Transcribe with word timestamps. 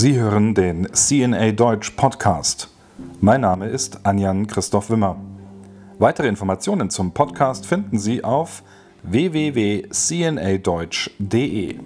Sie 0.00 0.16
hören 0.16 0.54
den 0.54 0.86
CNA 0.92 1.50
Deutsch 1.50 1.90
Podcast. 1.90 2.68
Mein 3.20 3.40
Name 3.40 3.66
ist 3.66 4.06
Anjan 4.06 4.46
Christoph 4.46 4.90
Wimmer. 4.90 5.16
Weitere 5.98 6.28
Informationen 6.28 6.88
zum 6.88 7.10
Podcast 7.10 7.66
finden 7.66 7.98
Sie 7.98 8.22
auf 8.22 8.62
www.cnadeutsch.de. 9.02 11.80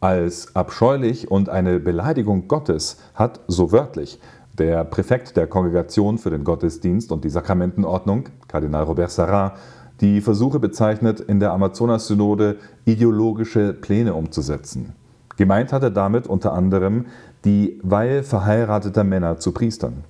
Als 0.00 0.56
abscheulich 0.56 1.30
und 1.30 1.50
eine 1.50 1.78
Beleidigung 1.78 2.48
Gottes 2.48 2.96
hat 3.14 3.40
so 3.48 3.70
wörtlich 3.70 4.18
der 4.58 4.84
Präfekt 4.84 5.36
der 5.36 5.46
Kongregation 5.46 6.16
für 6.16 6.30
den 6.30 6.44
Gottesdienst 6.44 7.12
und 7.12 7.24
die 7.24 7.30
Sakramentenordnung, 7.30 8.30
Kardinal 8.48 8.84
Robert 8.84 9.10
Sarrat, 9.10 9.58
die 10.02 10.20
Versuche 10.20 10.58
bezeichnet, 10.58 11.20
in 11.20 11.40
der 11.40 11.52
Amazonas-Synode 11.52 12.56
ideologische 12.84 13.72
Pläne 13.72 14.14
umzusetzen. 14.14 14.92
Gemeint 15.36 15.72
hat 15.72 15.84
er 15.84 15.90
damit 15.90 16.26
unter 16.26 16.52
anderem 16.52 17.06
die 17.44 17.80
Weihe 17.82 18.22
verheirateter 18.24 19.04
Männer 19.04 19.38
zu 19.38 19.52
Priestern. 19.52 20.04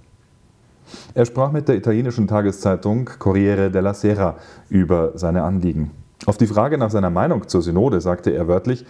Er 1.15 1.27
sprach 1.27 1.53
mit 1.53 1.69
der 1.69 1.77
italienischen 1.77 2.27
Tageszeitung 2.27 3.09
Corriere 3.19 3.71
della 3.71 3.95
Sera 3.95 4.37
über 4.69 5.13
seine 5.15 5.43
Anliegen. 5.43 5.91
Auf 6.27 6.39
die 6.39 6.47
Frage 6.47 6.79
nach 6.79 6.91
seiner 6.91 7.11
Meinung 7.11 7.47
zur 7.47 7.63
Synode 7.63 8.01
sagte 8.01 8.31
er 8.31 8.49
wörtlich, 8.49 8.85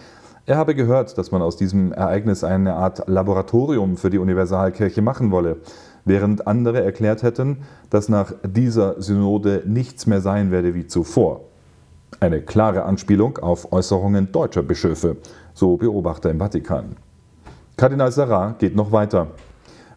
er 0.45 0.57
habe 0.57 0.75
gehört, 0.75 1.17
dass 1.17 1.31
man 1.31 1.41
aus 1.41 1.55
diesem 1.55 1.93
Ereignis 1.93 2.43
eine 2.43 2.75
Art 2.75 3.07
Laboratorium 3.07 3.95
für 3.97 4.09
die 4.09 4.17
Universalkirche 4.17 5.01
machen 5.01 5.31
wolle 5.31 5.57
während 6.05 6.47
andere 6.47 6.83
erklärt 6.83 7.23
hätten, 7.23 7.59
dass 7.89 8.09
nach 8.09 8.33
dieser 8.43 9.01
Synode 9.01 9.63
nichts 9.65 10.05
mehr 10.05 10.21
sein 10.21 10.51
werde 10.51 10.73
wie 10.75 10.87
zuvor. 10.87 11.41
Eine 12.19 12.41
klare 12.41 12.83
Anspielung 12.83 13.37
auf 13.37 13.71
Äußerungen 13.71 14.31
deutscher 14.31 14.63
Bischöfe, 14.63 15.17
so 15.53 15.77
Beobachter 15.77 16.29
im 16.29 16.39
Vatikan. 16.39 16.95
Kardinal 17.77 18.11
Sarrat 18.11 18.59
geht 18.59 18.75
noch 18.75 18.91
weiter. 18.91 19.27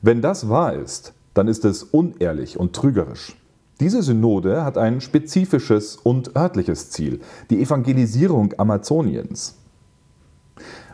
Wenn 0.03 0.22
das 0.22 0.48
wahr 0.48 0.75
ist, 0.75 1.12
dann 1.34 1.48
ist 1.48 1.64
es 1.64 1.83
unehrlich 1.83 2.58
und 2.58 2.75
trügerisch. 2.75 3.36
Diese 3.80 4.02
Synode 4.02 4.64
hat 4.64 4.78
ein 4.78 5.02
spezifisches 5.02 5.97
und 5.97 6.34
örtliches 6.34 6.91
Ziel, 6.91 7.20
die 7.50 7.61
Evangelisierung 7.61 8.55
Amazoniens. 8.56 9.56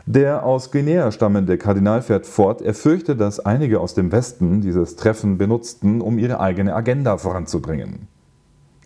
Der 0.05 0.45
aus 0.45 0.71
Guinea 0.71 1.11
stammende 1.11 1.57
Kardinal 1.57 2.01
fährt 2.01 2.25
fort, 2.25 2.61
er 2.61 2.73
fürchte, 2.73 3.15
dass 3.15 3.39
einige 3.39 3.79
aus 3.79 3.93
dem 3.93 4.11
Westen 4.11 4.59
dieses 4.59 4.97
Treffen 4.97 5.37
benutzten, 5.37 6.01
um 6.01 6.17
ihre 6.19 6.41
eigene 6.41 6.75
Agenda 6.75 7.17
voranzubringen. 7.17 8.07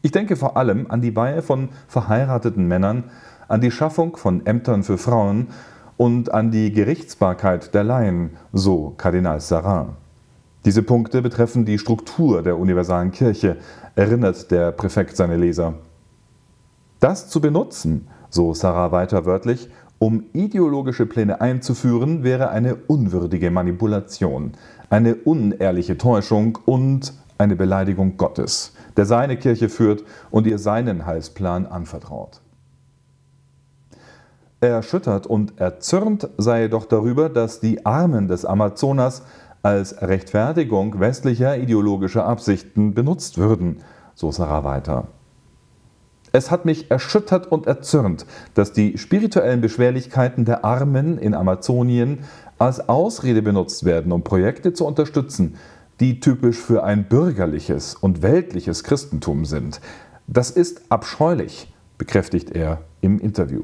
Ich 0.03 0.11
denke 0.11 0.35
vor 0.35 0.57
allem 0.57 0.85
an 0.91 1.01
die 1.01 1.15
Weihe 1.15 1.41
von 1.41 1.69
verheirateten 1.87 2.67
Männern, 2.67 3.05
an 3.47 3.61
die 3.61 3.71
Schaffung 3.71 4.15
von 4.15 4.45
Ämtern 4.45 4.83
für 4.83 4.99
Frauen 4.99 5.47
und 5.97 6.31
an 6.31 6.51
die 6.51 6.71
Gerichtsbarkeit 6.71 7.73
der 7.73 7.83
Laien, 7.83 8.37
so 8.53 8.93
Kardinal 8.97 9.41
Sarrat. 9.41 9.87
Diese 10.65 10.83
Punkte 10.83 11.23
betreffen 11.23 11.65
die 11.65 11.79
Struktur 11.79 12.43
der 12.43 12.59
universalen 12.59 13.11
Kirche, 13.11 13.57
erinnert 13.95 14.51
der 14.51 14.71
Präfekt 14.71 15.17
seine 15.17 15.37
Leser. 15.37 15.73
Das 16.99 17.27
zu 17.27 17.41
benutzen, 17.41 18.07
so 18.29 18.53
Sarah 18.53 18.91
weiter 18.91 19.25
wörtlich, 19.25 19.69
um 19.99 20.25
ideologische 20.33 21.05
Pläne 21.05 21.41
einzuführen, 21.41 22.23
wäre 22.23 22.49
eine 22.49 22.75
unwürdige 22.75 23.51
Manipulation, 23.51 24.51
eine 24.89 25.15
unehrliche 25.15 25.97
Täuschung 25.97 26.57
und 26.65 27.13
eine 27.37 27.55
Beleidigung 27.55 28.17
Gottes, 28.17 28.73
der 28.95 29.05
seine 29.05 29.37
Kirche 29.37 29.69
führt 29.69 30.03
und 30.31 30.47
ihr 30.47 30.59
seinen 30.59 31.05
Heilsplan 31.05 31.65
anvertraut. 31.65 32.41
Erschüttert 34.59 35.27
und 35.27 35.59
erzürnt 35.59 36.29
sei 36.37 36.63
er 36.63 36.69
doch 36.69 36.85
darüber, 36.85 37.29
dass 37.29 37.59
die 37.59 37.85
Armen 37.85 38.27
des 38.27 38.43
Amazonas 38.43 39.23
als 39.61 40.01
Rechtfertigung 40.01 40.99
westlicher 40.99 41.57
ideologischer 41.57 42.25
Absichten 42.25 42.93
benutzt 42.95 43.37
würden, 43.37 43.81
so 44.15 44.31
Sarah 44.31 44.63
weiter. 44.63 45.09
Es 46.37 46.51
hat 46.51 46.65
mich 46.65 46.91
erschüttert 46.91 47.51
und 47.51 47.65
erzürnt, 47.65 48.27
dass 48.53 48.71
die 48.71 48.99
spirituellen 48.99 49.59
Beschwerlichkeiten 49.59 50.45
der 50.45 50.63
Armen 50.63 51.17
in 51.17 51.33
Amazonien 51.33 52.19
als 52.59 52.87
Ausrede 52.87 53.41
benutzt 53.41 53.85
werden, 53.85 54.11
um 54.11 54.23
Projekte 54.23 54.71
zu 54.71 54.85
unterstützen, 54.85 55.55
die 55.99 56.19
typisch 56.19 56.59
für 56.59 56.83
ein 56.83 57.05
bürgerliches 57.05 57.95
und 57.95 58.21
weltliches 58.21 58.83
Christentum 58.83 59.45
sind. 59.45 59.81
Das 60.27 60.51
ist 60.51 60.83
abscheulich, 60.89 61.73
bekräftigt 61.97 62.51
er 62.51 62.81
im 63.01 63.17
Interview. 63.17 63.63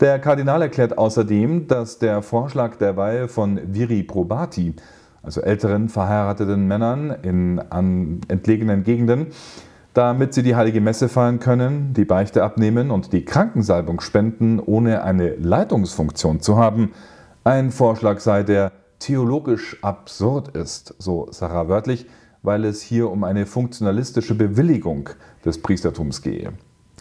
Der 0.00 0.18
Kardinal 0.18 0.60
erklärt 0.60 0.98
außerdem, 0.98 1.68
dass 1.68 2.00
der 2.00 2.20
Vorschlag 2.20 2.78
der 2.78 2.96
Weihe 2.96 3.28
von 3.28 3.60
Viri 3.72 4.02
Probati, 4.02 4.74
also 5.22 5.40
älteren 5.40 5.88
verheirateten 5.88 6.66
Männern 6.66 7.12
in 7.22 7.58
entlegenen 8.26 8.82
Gegenden, 8.82 9.28
damit 9.96 10.34
sie 10.34 10.42
die 10.42 10.54
heilige 10.54 10.82
Messe 10.82 11.08
feiern 11.08 11.40
können, 11.40 11.94
die 11.94 12.04
Beichte 12.04 12.44
abnehmen 12.44 12.90
und 12.90 13.14
die 13.14 13.24
Krankensalbung 13.24 14.02
spenden, 14.02 14.60
ohne 14.60 15.02
eine 15.02 15.36
Leitungsfunktion 15.36 16.40
zu 16.40 16.58
haben, 16.58 16.92
ein 17.44 17.70
Vorschlag 17.70 18.20
sei, 18.20 18.42
der 18.42 18.72
theologisch 18.98 19.82
absurd 19.82 20.48
ist, 20.48 20.94
so 20.98 21.28
Sarah 21.30 21.68
wörtlich, 21.68 22.04
weil 22.42 22.66
es 22.66 22.82
hier 22.82 23.10
um 23.10 23.24
eine 23.24 23.46
funktionalistische 23.46 24.34
Bewilligung 24.34 25.08
des 25.46 25.62
Priestertums 25.62 26.20
gehe. 26.20 26.52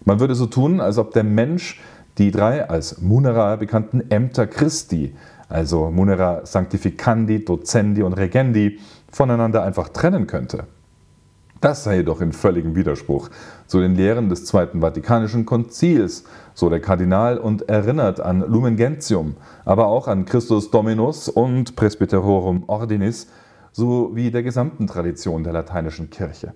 Man 0.06 0.22
würde 0.22 0.36
so 0.36 0.46
tun, 0.46 0.80
als 0.80 0.98
ob 0.98 1.12
der 1.12 1.26
Mensch 1.26 1.82
die 2.18 2.32
drei 2.32 2.70
als 2.70 3.02
Munera 3.02 3.58
bekannten 3.58 4.10
Ämter 4.10 4.48
Christi, 4.48 5.14
also 5.50 5.92
Munera 5.92 6.46
Sanctificandi, 6.46 7.44
Docendi 7.44 8.04
und 8.04 8.14
Regendi, 8.14 8.80
voneinander 9.12 9.64
einfach 9.64 9.90
trennen 9.90 10.28
könnte. 10.28 10.64
Das 11.66 11.84
sei 11.84 11.96
jedoch 11.96 12.22
in 12.22 12.32
völligem 12.32 12.76
Widerspruch 12.76 13.32
zu 13.66 13.80
den 13.80 13.96
Lehren 13.96 14.30
des 14.30 14.46
Zweiten 14.46 14.82
Vatikanischen 14.82 15.48
Konzils, 15.48 16.24
so 16.54 16.70
der 16.70 16.80
Kardinal 16.80 17.40
und 17.40 17.68
erinnert 17.68 18.20
an 18.20 18.42
Lumen 18.42 18.76
Gentium, 18.76 19.36
aber 19.66 19.88
auch 19.88 20.08
an 20.08 20.26
Christus 20.26 20.70
Dominus 20.70 21.28
und 21.28 21.76
Presbyterorum 21.76 22.66
Ordinis 22.68 23.32
sowie 23.72 24.30
der 24.30 24.44
gesamten 24.44 24.86
Tradition 24.86 25.44
der 25.44 25.54
lateinischen 25.54 26.12
Kirche. 26.12 26.54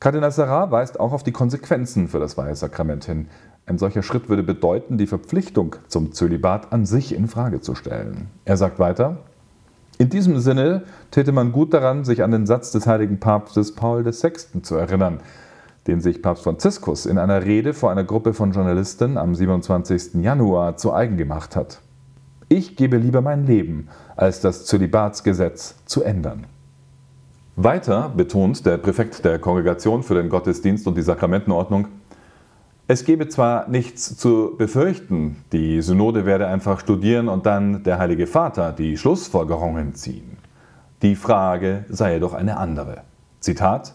Kardinal 0.00 0.32
Sarrat 0.32 0.72
weist 0.72 0.98
auch 0.98 1.12
auf 1.12 1.22
die 1.22 1.30
Konsequenzen 1.30 2.08
für 2.08 2.18
das 2.18 2.36
Weihesakrament 2.36 3.04
hin. 3.04 3.28
Ein 3.66 3.78
solcher 3.78 4.02
Schritt 4.02 4.28
würde 4.28 4.42
bedeuten, 4.42 4.98
die 4.98 5.06
Verpflichtung 5.06 5.76
zum 5.86 6.12
Zölibat 6.12 6.72
an 6.72 6.86
sich 6.86 7.14
in 7.14 7.28
Frage 7.28 7.60
zu 7.60 7.76
stellen. 7.76 8.26
Er 8.44 8.56
sagt 8.56 8.80
weiter, 8.80 9.18
in 10.00 10.08
diesem 10.08 10.38
Sinne 10.38 10.84
täte 11.10 11.30
man 11.30 11.52
gut 11.52 11.74
daran, 11.74 12.04
sich 12.04 12.22
an 12.22 12.30
den 12.30 12.46
Satz 12.46 12.70
des 12.70 12.86
heiligen 12.86 13.20
Papstes 13.20 13.74
Paul 13.74 14.02
VI. 14.06 14.62
zu 14.62 14.76
erinnern, 14.76 15.20
den 15.86 16.00
sich 16.00 16.22
Papst 16.22 16.44
Franziskus 16.44 17.04
in 17.04 17.18
einer 17.18 17.44
Rede 17.44 17.74
vor 17.74 17.90
einer 17.90 18.04
Gruppe 18.04 18.32
von 18.32 18.52
Journalisten 18.52 19.18
am 19.18 19.34
27. 19.34 20.14
Januar 20.22 20.78
zu 20.78 20.94
eigen 20.94 21.18
gemacht 21.18 21.54
hat. 21.54 21.82
Ich 22.48 22.76
gebe 22.76 22.96
lieber 22.96 23.20
mein 23.20 23.44
Leben, 23.44 23.88
als 24.16 24.40
das 24.40 24.64
Zölibatsgesetz 24.64 25.74
zu 25.84 26.02
ändern. 26.02 26.46
Weiter 27.56 28.08
betont 28.08 28.64
der 28.64 28.78
Präfekt 28.78 29.22
der 29.26 29.38
Kongregation 29.38 30.02
für 30.02 30.14
den 30.14 30.30
Gottesdienst 30.30 30.86
und 30.86 30.96
die 30.96 31.02
Sakramentenordnung, 31.02 31.88
es 32.90 33.04
gebe 33.04 33.28
zwar 33.28 33.68
nichts 33.68 34.16
zu 34.16 34.56
befürchten, 34.58 35.36
die 35.52 35.80
Synode 35.80 36.26
werde 36.26 36.48
einfach 36.48 36.80
studieren 36.80 37.28
und 37.28 37.46
dann 37.46 37.84
der 37.84 38.00
Heilige 38.00 38.26
Vater 38.26 38.72
die 38.72 38.96
Schlussfolgerungen 38.96 39.94
ziehen. 39.94 40.38
Die 41.00 41.14
Frage 41.14 41.84
sei 41.88 42.14
jedoch 42.14 42.34
eine 42.34 42.56
andere. 42.56 43.02
Zitat 43.38 43.94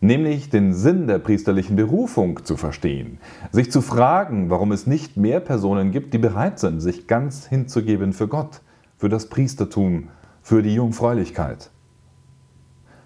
nämlich 0.00 0.50
den 0.50 0.74
Sinn 0.74 1.06
der 1.06 1.20
priesterlichen 1.20 1.76
Berufung 1.76 2.44
zu 2.44 2.58
verstehen, 2.58 3.16
sich 3.50 3.72
zu 3.72 3.80
fragen, 3.80 4.50
warum 4.50 4.72
es 4.72 4.86
nicht 4.86 5.16
mehr 5.16 5.40
Personen 5.40 5.90
gibt, 5.90 6.12
die 6.12 6.18
bereit 6.18 6.58
sind, 6.58 6.80
sich 6.80 7.06
ganz 7.06 7.46
hinzugeben 7.46 8.12
für 8.12 8.28
Gott, 8.28 8.60
für 8.98 9.08
das 9.08 9.30
Priestertum, 9.30 10.08
für 10.42 10.60
die 10.60 10.74
Jungfräulichkeit. 10.74 11.70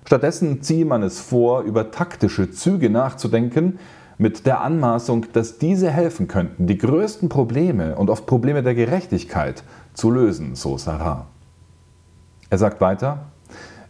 Stattdessen 0.05 0.62
ziehe 0.62 0.84
man 0.84 1.05
es 1.05 1.20
vor, 1.20 1.62
über 1.62 1.93
taktische 1.93 2.50
Züge 2.50 2.91
nachzudenken, 2.91 3.79
mit 4.19 4.47
der 4.47 4.61
Anmaßung, 4.61 5.26
dass 5.32 5.59
diese 5.59 5.91
helfen 5.91 6.29
könnten, 6.29 6.67
die 6.67 6.76
größten 6.76 7.29
Probleme 7.29 7.97
und 7.97 8.11
oft 8.11 8.26
Probleme 8.26 8.62
der 8.62 8.75
Gerechtigkeit 8.75 9.62
zu 9.94 10.11
lösen, 10.11 10.56
so 10.56 10.76
Sarah. 10.76 11.26
Er 12.50 12.59
sagt 12.59 12.81
weiter, 12.81 13.26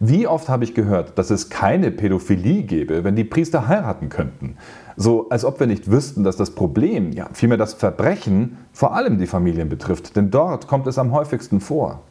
wie 0.01 0.29
oft 0.29 0.49
habe 0.49 0.63
ich 0.63 0.75
gehört, 0.75 1.19
dass 1.19 1.31
es 1.31 1.51
keine 1.51 1.91
Pädophilie 1.91 2.63
gäbe, 2.63 3.03
wenn 3.03 3.17
die 3.17 3.25
Priester 3.25 3.67
heiraten 3.67 4.11
könnten? 4.11 4.57
So 4.97 5.29
als 5.31 5.45
ob 5.45 5.59
wir 5.59 5.67
nicht 5.67 5.91
wüssten, 5.91 6.23
dass 6.23 6.37
das 6.37 6.53
Problem, 6.53 7.11
ja 7.13 7.29
vielmehr 7.33 7.59
das 7.59 7.75
Verbrechen, 7.75 8.59
vor 8.73 8.95
allem 8.95 9.19
die 9.19 9.27
Familien 9.27 9.69
betrifft, 9.69 10.15
denn 10.15 10.31
dort 10.31 10.69
kommt 10.69 10.87
es 10.87 10.99
am 10.99 11.13
häufigsten 11.13 11.61
vor. 11.61 12.03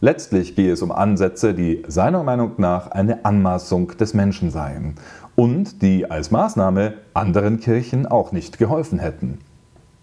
Letztlich 0.00 0.54
gehe 0.54 0.72
es 0.72 0.82
um 0.82 0.92
Ansätze, 0.92 1.54
die 1.54 1.82
seiner 1.86 2.24
Meinung 2.24 2.52
nach 2.58 2.90
eine 2.90 3.24
Anmaßung 3.24 3.96
des 3.96 4.12
Menschen 4.12 4.50
seien 4.50 4.96
und 5.36 5.82
die 5.82 6.10
als 6.10 6.30
Maßnahme 6.30 6.94
anderen 7.12 7.60
Kirchen 7.60 8.06
auch 8.06 8.32
nicht 8.32 8.58
geholfen 8.58 8.98
hätten. 8.98 9.38